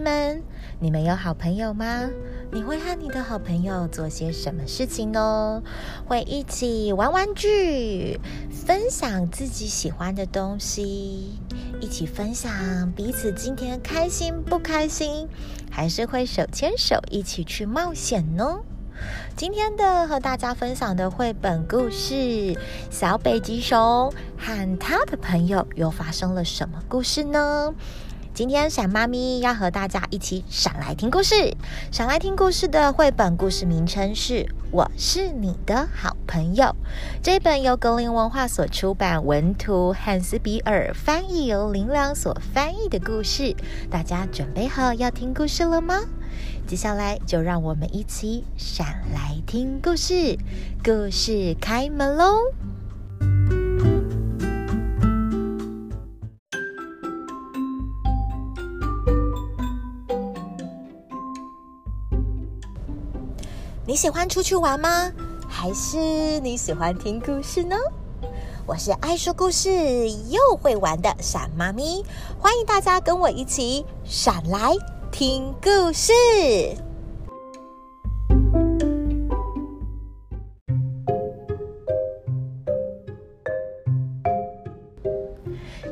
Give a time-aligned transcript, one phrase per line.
[0.00, 0.42] 们，
[0.80, 2.08] 你们有好朋友吗？
[2.52, 5.62] 你会和你的好朋友做些什么事情呢？
[6.06, 11.40] 会一起玩玩具，分享自己喜欢的东西，
[11.80, 15.28] 一起分享彼此今天开心不开心，
[15.70, 18.60] 还是会手牵手一起去冒险呢？
[19.36, 22.14] 今天的和大家分享的绘本故事
[22.90, 27.74] 《小北极熊和他的朋友》又发生了什么故事呢？
[28.36, 31.56] 今天闪妈咪要和大家一起闪来听故事。
[31.90, 34.34] 闪来听故事的绘本故事名称是
[34.70, 36.64] 《我是你的好朋友》。
[37.22, 43.56] 这本由格林文化所出版，文图汉斯比尔翻译，由林良所翻译的故事。
[43.90, 46.02] 大家准备好要听故事了吗？
[46.66, 50.36] 接下来就让我们一起闪来听故事。
[50.84, 52.34] 故事开门喽！
[63.96, 65.10] 你喜欢出去玩吗？
[65.48, 67.74] 还是你喜欢听故事呢？
[68.66, 69.70] 我是爱说故事
[70.28, 72.04] 又会玩的闪妈咪，
[72.38, 74.74] 欢迎大家跟我一起闪来
[75.10, 76.12] 听故事。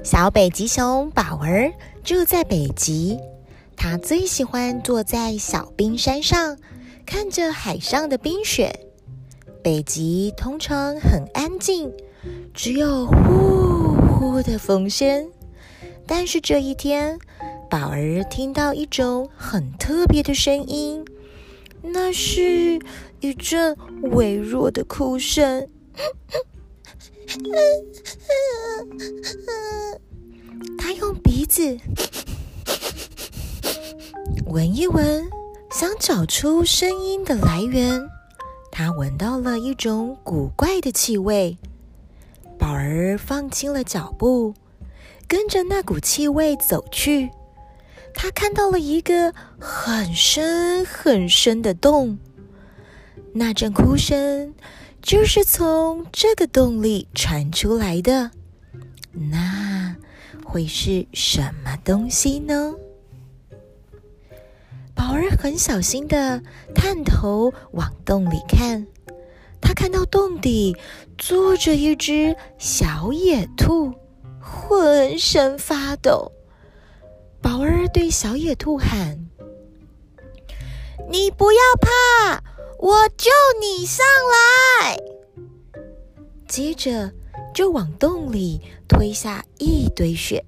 [0.02, 3.18] 小北极熊宝儿住在北极，
[3.74, 6.58] 他最喜欢坐在小冰山上。
[7.06, 8.72] 看着海上的冰雪，
[9.62, 11.92] 北极通常很安静，
[12.52, 15.30] 只有呼呼的风声。
[16.06, 17.18] 但是这一天，
[17.70, 21.04] 宝儿听到一种很特别的声音，
[21.82, 22.78] 那是
[23.20, 23.76] 一阵
[24.12, 25.68] 微弱的哭声。
[30.78, 31.78] 他用鼻子
[34.46, 35.26] 闻一闻。
[35.74, 38.08] 想找出声音的来源，
[38.70, 41.58] 他闻到了一种古怪的气味。
[42.56, 44.54] 宝儿放轻了脚步，
[45.26, 47.28] 跟着那股气味走去。
[48.14, 52.20] 他看到了一个很深很深的洞，
[53.32, 54.54] 那阵哭声
[55.02, 58.30] 就是从这个洞里传出来的。
[59.10, 59.96] 那
[60.44, 62.74] 会是什么东西呢？
[64.94, 66.42] 宝儿很小心的
[66.74, 68.86] 探头往洞里看，
[69.60, 70.76] 他看到洞底
[71.18, 73.92] 坐着一只小野兔，
[74.40, 76.32] 浑身发抖。
[77.42, 79.26] 宝儿对小野兔喊
[81.10, 82.42] ：“你不要怕，
[82.78, 83.30] 我救
[83.60, 84.96] 你上来。”
[86.48, 87.12] 接着
[87.52, 90.44] 就往洞里推下一堆雪。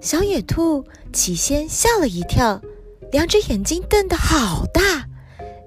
[0.00, 2.60] 小野兔起先吓了一跳。
[3.16, 5.06] 两只眼睛瞪得好大，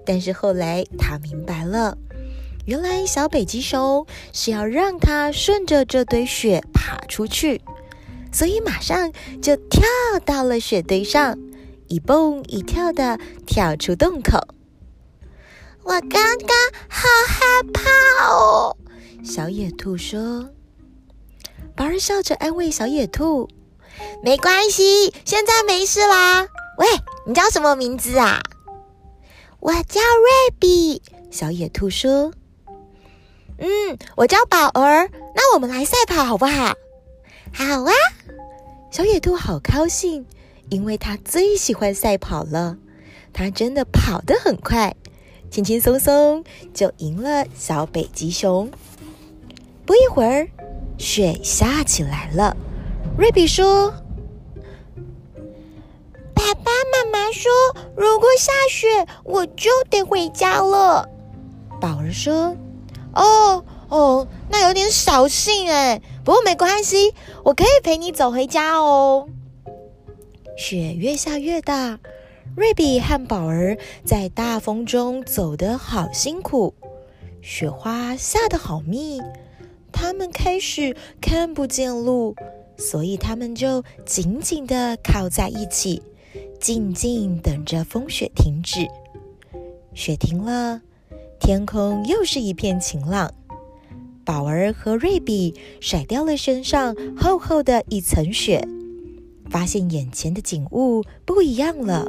[0.06, 1.98] 但是后来他明白了，
[2.68, 7.60] 原来小北极熊是要让它顺着这堆雪爬出去，
[8.32, 9.12] 所以马上
[9.42, 9.82] 就跳
[10.24, 11.40] 到了雪堆上，
[11.88, 14.38] 一蹦一跳的跳出洞口。
[15.82, 16.56] 我刚刚
[16.88, 18.78] 好害怕哦，
[19.24, 20.52] 小野兔说。
[21.76, 23.50] 宝儿笑着安慰小野兔
[24.22, 26.48] ：“没关系，现在没事啦。”
[26.80, 26.86] 喂，
[27.28, 28.40] 你叫什么名字啊？
[29.60, 31.02] 我叫瑞比。
[31.30, 32.32] 小野兔说
[33.60, 35.10] ：“嗯，我叫宝儿。
[35.36, 36.74] 那我们来赛跑好不好
[37.54, 37.92] ？”“好啊！”
[38.92, 40.26] 小野兔好高兴，
[40.70, 42.78] 因为它最喜欢赛跑了。
[43.34, 44.96] 它真的跑得很快，
[45.52, 48.72] 轻轻松松就赢了小北极熊。
[49.86, 50.48] 不一会儿，
[50.98, 52.56] 雪下起来了。
[53.18, 53.94] 瑞比说。
[56.92, 57.52] 妈妈说
[57.96, 61.08] ：“如果下雪，我就得回家了。”
[61.80, 62.56] 宝儿说
[63.16, 69.28] ：“哦哦，那有点扫兴哎，不过没关系，我可以陪你走回家哦。”
[70.58, 72.00] 雪越下越大，
[72.56, 76.74] 瑞比和宝儿在大风中走得好辛苦，
[77.42, 79.22] 雪花下得好密，
[79.92, 82.36] 他们开始看不见路，
[82.78, 86.04] 所以他们就紧紧地靠在一起。
[86.60, 88.86] 静静等着风雪停止，
[89.94, 90.82] 雪停了，
[91.40, 93.34] 天空又是一片晴朗。
[94.26, 98.68] 宝儿和瑞比甩掉了身上厚厚的一层雪，
[99.50, 102.06] 发现眼前的景物不一样了。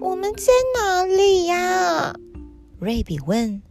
[0.00, 2.14] 我们在哪里呀？
[2.80, 3.62] 瑞比问。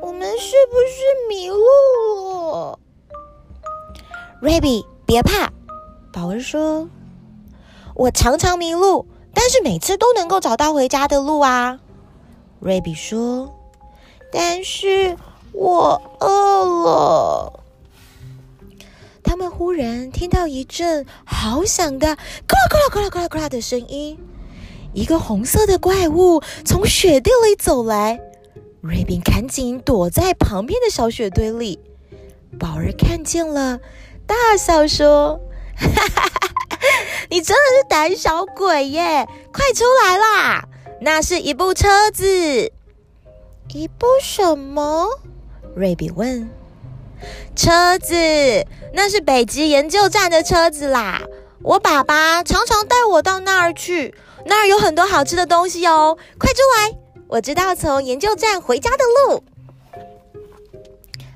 [0.00, 2.78] 我们是不是迷路了？
[4.40, 5.52] 瑞比，别怕，
[6.12, 6.88] 宝儿说。
[7.94, 11.78] 我常常迷路，但是每次都能够找到回家的路啊。
[12.60, 13.54] 瑞比说
[14.32, 15.16] ：“但是
[15.52, 17.60] 我饿了。”
[19.24, 22.16] 他们忽然听到一阵好响的
[22.46, 24.18] “咕啦咕啦咕啦咕啦咕啦”的声音，
[24.92, 28.20] 一个红色的怪物从雪地里走来。
[28.80, 31.78] 瑞比赶紧躲在旁边的小雪堆里。
[32.58, 33.78] 宝儿看见了，
[34.26, 35.40] 大笑说
[35.74, 36.51] ：“哈哈哈！
[37.32, 39.26] 你真的是胆小鬼耶！
[39.54, 40.68] 快出来啦！
[41.00, 42.70] 那是一部车子。
[43.72, 45.08] 一部什么？”
[45.74, 46.50] 瑞比问。
[47.56, 48.14] “车子，
[48.92, 51.22] 那是北极研究站的车子啦！
[51.62, 54.14] 我爸爸常常带我到那儿去，
[54.44, 56.18] 那儿有很多好吃的东西哦！
[56.38, 56.98] 快出来！
[57.28, 59.42] 我知道从研究站回家的路。”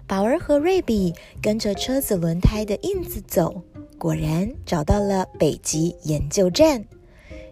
[0.07, 3.63] 宝儿和瑞比跟着车子轮胎的印子走，
[3.99, 6.85] 果然找到了北极研究站。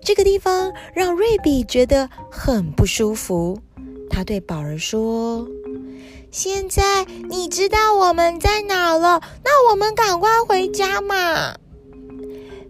[0.02, 3.58] 这个地方让瑞比觉得很不舒服。
[4.10, 5.48] 他对宝儿说
[6.30, 11.56] ：“现在你知道我们在哪了，那我们赶快回家嘛！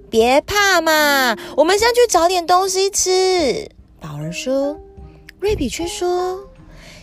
[0.09, 3.69] 别怕嘛，我们先去找点东西吃。”
[4.01, 4.79] 宝儿说。
[5.41, 6.49] 瑞比却说。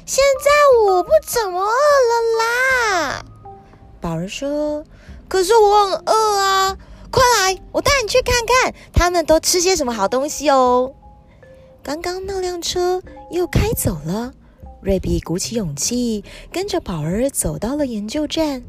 [0.03, 0.50] 现在
[0.85, 1.67] 我不怎么饿
[2.09, 3.25] 了啦，
[4.01, 4.83] 宝儿说
[5.31, 6.77] ：“可是我很饿啊！
[7.09, 10.93] 快来，我带你去看看他们都吃些什么好东西哦。”
[11.81, 13.01] 刚刚那辆车
[13.31, 14.33] 又开走了，
[14.81, 18.63] 瑞比鼓起勇气跟着宝儿走到了研究站。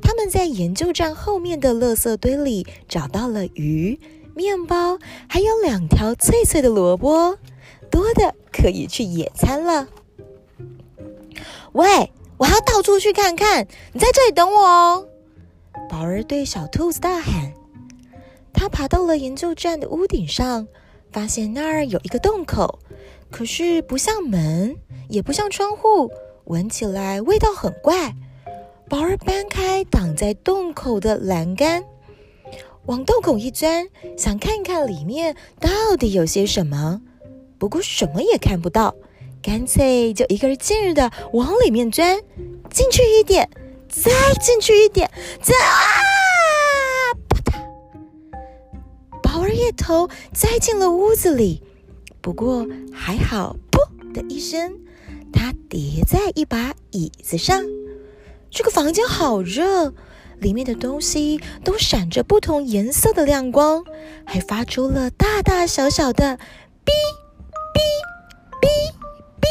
[0.00, 4.00] 他们在研究站后面的垃圾堆里找到了鱼、
[4.34, 4.98] 面包，
[5.28, 7.36] 还有两条脆脆的萝卜，
[7.90, 9.86] 多的可以去野餐了。
[11.72, 15.08] 喂，我要到处去看看，你在这里等我哦！
[15.88, 17.52] 宝儿对小兔子大喊。
[18.52, 20.66] 他爬到了研究站的屋顶上，
[21.12, 22.78] 发现那儿有一个洞口，
[23.30, 24.76] 可是不像门，
[25.08, 26.10] 也不像窗户，
[26.44, 28.14] 闻起来味道很怪。
[28.88, 31.84] 宝儿搬开挡在洞口的栏杆，
[32.86, 37.02] 往洞口一钻，想看看里面到底有些什么，
[37.58, 38.94] 不过什么也看不到。
[39.42, 42.18] 干脆就一个劲儿的往里面钻，
[42.70, 43.48] 进去一点，
[43.88, 44.10] 再
[44.40, 45.10] 进去一点，
[45.40, 45.74] 再啊！
[47.28, 47.52] 啪嗒，
[49.22, 51.62] 宝儿也头栽进了屋子里。
[52.20, 54.78] 不过还好，噗的一声，
[55.32, 57.64] 他叠在一把椅子上。
[58.50, 59.92] 这个房间好热，
[60.38, 63.84] 里面的东西都闪着不同颜色的亮光，
[64.24, 66.38] 还发出了大大小小的
[66.84, 66.90] 哔
[67.72, 67.78] “哔
[68.60, 68.66] 哔
[69.40, 69.46] 哔”。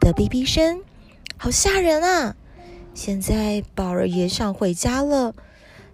[0.00, 0.82] 的哔哔声，
[1.36, 2.36] 好吓人啊！
[2.96, 5.34] 现在宝儿也想回家了。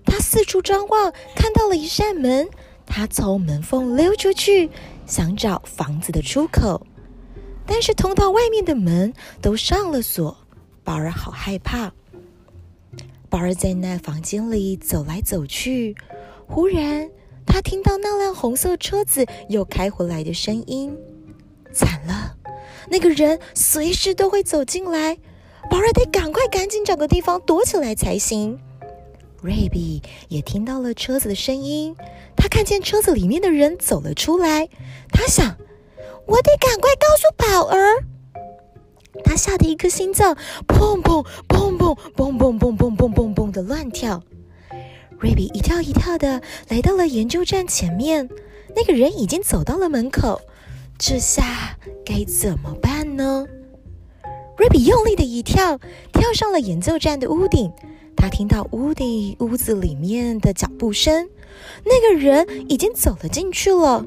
[0.05, 2.49] 他四处张望，看到了一扇门，
[2.87, 4.71] 他从门缝溜出去，
[5.05, 6.87] 想找房子的出口。
[7.67, 10.37] 但是通到外面的门都上了锁，
[10.85, 11.93] 宝儿好害怕。
[13.29, 15.97] 宝儿在那房间里走来走去，
[16.47, 17.11] 忽然
[17.45, 20.97] 他听到那辆红色车子又开回来的声音，
[21.73, 22.37] 惨了！
[22.89, 25.19] 那个人随时都会走进来，
[25.71, 28.59] 宝儿得赶快赶紧找个地方躲起来才行。
[29.41, 31.97] 瑞比也听到了车子的声音，
[32.37, 34.69] 他看见车子里面的人走了出来，
[35.11, 35.57] 他想，
[36.27, 38.05] 我得赶快告诉宝儿。
[39.25, 40.37] 他吓得一颗心脏
[40.67, 44.23] 砰砰砰砰砰砰砰砰砰砰砰的乱跳。
[45.19, 48.29] 瑞比一跳一跳的来到了研究站前面，
[48.75, 50.41] 那个人已经走到了门口。
[50.99, 53.47] 这下该怎么办呢？
[54.59, 55.79] 瑞比用力的一跳，
[56.13, 57.73] 跳上了演奏站的屋顶。
[58.15, 61.29] 他听到屋顶屋子里面的脚步声，
[61.85, 64.05] 那个人已经走了进去了。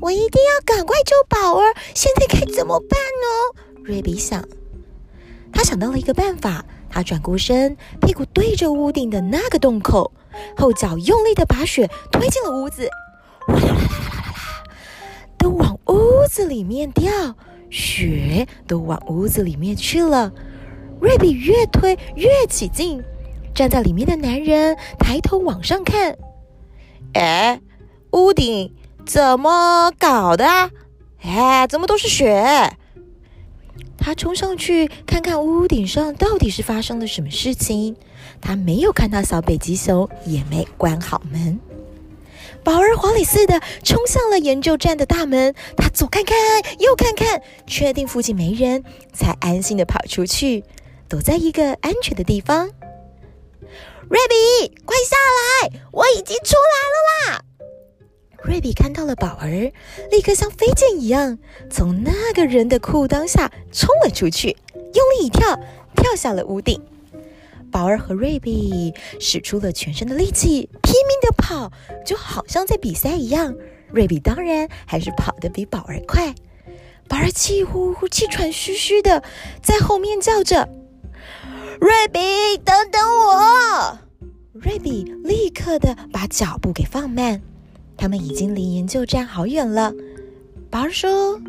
[0.00, 1.74] 我一定要赶快救宝儿！
[1.94, 3.84] 现在该怎么办呢？
[3.84, 4.42] 瑞比想。
[5.52, 10.10] 他想到了一个办法，他转过身，屁股对着屋顶的那个洞口，
[10.56, 12.88] 后脚用力的把雪推进了屋子。
[13.46, 14.64] 哗啦啦啦啦啦啦，
[15.38, 15.78] 都往。
[15.86, 17.12] 屋子里面掉
[17.72, 20.30] 雪，都往屋子里面去了。
[21.00, 23.02] 瑞比越推越起劲，
[23.54, 26.16] 站在里面的男人抬头往上看，
[27.14, 27.60] 哎，
[28.12, 28.72] 屋顶
[29.06, 30.70] 怎么搞的啊？
[31.22, 32.76] 哎，怎么都是雪？
[33.96, 37.96] 他冲上去看看屋顶上到底是发生了什么事情。
[38.40, 41.58] 他没有看到小北极熊，也没关好门。
[42.64, 46.36] 宝儿华里似的冲向了研究站的大门，他左看看，
[46.78, 50.64] 右看看，确定附近没人，才安心的跑出去，
[51.08, 52.70] 躲在一个安全的地方。
[54.08, 55.80] 瑞比，快下来！
[55.90, 57.44] 我已经出来了啦！
[58.44, 59.72] 瑞比看到了宝儿，
[60.10, 61.38] 立刻像飞剑一样
[61.70, 65.58] 从那个人的裤裆下冲了出去，用力一跳，
[65.96, 66.80] 跳下了屋顶。
[67.72, 71.72] 宝儿和瑞比使出了全身的力气，拼命的跑，
[72.04, 73.54] 就好像在比赛一样。
[73.90, 76.34] 瑞比当然还是跑得比宝儿快。
[77.08, 79.22] 宝儿气呼呼、气喘吁吁的
[79.62, 80.68] 在后面叫着
[81.80, 82.20] ：“瑞比，
[82.58, 83.98] 等等我！”
[84.52, 87.40] 瑞比立刻的把脚步给放慢。
[87.96, 89.92] 他们已经离研究站好远了。
[90.70, 91.40] 宝儿说：“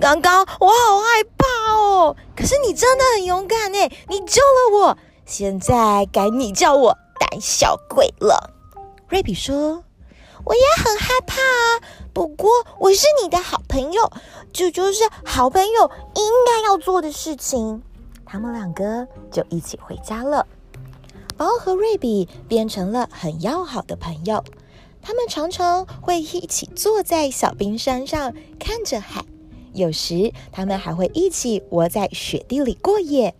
[0.00, 3.78] 刚刚我好害怕哦，可是你真的很勇敢呢，
[4.08, 4.98] 你救了我。
[5.26, 8.50] 现在该你叫我胆小鬼了。”
[9.08, 9.84] 瑞比说
[10.44, 11.80] ：“我也很害怕啊，
[12.12, 14.10] 不过我是你的好朋友，
[14.52, 17.82] 这就是好朋友应该要做的事情。”
[18.26, 20.46] 他们两个就一起回家了。
[21.36, 24.42] 宝儿和瑞比变成了很要好的朋友。
[25.02, 29.22] 他们常常会一起坐在小冰山上看着海，
[29.74, 33.34] 有时他们还会一起窝在雪地里过夜。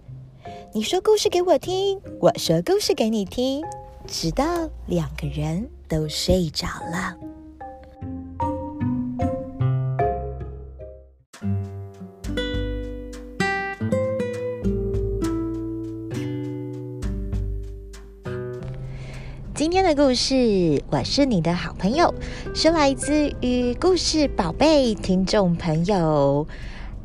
[0.76, 3.62] 你说故事给我听，我说故事给你听，
[4.09, 7.14] 直到两个人都睡着了。
[19.54, 22.12] 今天的故事，我是你的好朋友，
[22.52, 26.45] 是来自于故事宝贝听众朋友。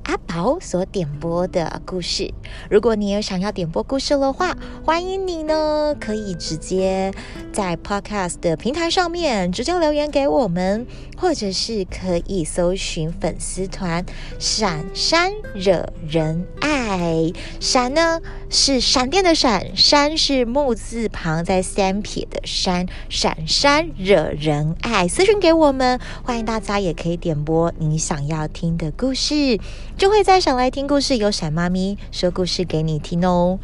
[0.06, 2.32] 阿宝所点播的故事，
[2.70, 4.56] 如果你有想要点播故事的话，
[4.86, 7.12] 欢迎你呢，可以直接
[7.52, 10.86] 在 Podcast 的平台上面直接留言给我们，
[11.18, 14.06] 或者是可以搜寻粉丝团
[14.38, 17.32] “闪闪惹人爱”。
[17.60, 18.22] 闪呢
[18.52, 25.08] 是闪电的闪，山是木字旁在三撇的山，闪闪惹人爱。
[25.08, 29.60] 私讯给我们，欢迎大家也可以点播你想要听的故事。
[29.98, 33.58] 就会现在想来听故事，有闪妈咪说故事给你听哦。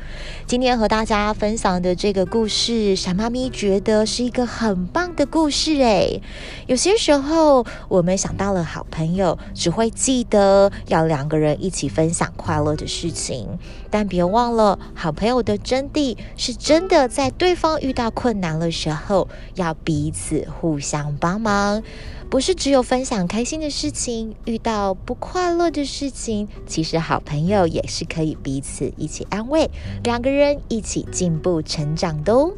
[0.47, 6.21] 今天和大家分享的这个故事，闪妈咪觉得是一个很棒的故事诶。
[6.67, 13.59] 有些时候，我们想到了好朋友，只会记得要两个人一起分享快乐的事情，
[13.95, 21.81] 但别忘了，好朋友的真谛是真的在对方遇到困难的时候，要彼此互相帮忙。
[22.29, 29.71] 不是只有分享开心的事情，遇到不快乐的事情，其实好朋友也是可以彼此一起安慰，
[30.03, 32.51] 两个人一起进步成长的哦。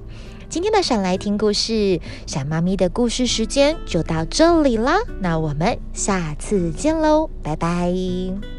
[0.50, 8.57] 今天的闪来听故事，小妈咪的故事时间就到这里啦，那我们下次见喽，拜拜。